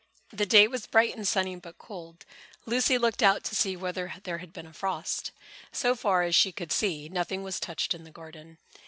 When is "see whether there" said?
3.55-4.39